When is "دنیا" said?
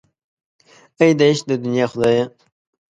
1.63-1.85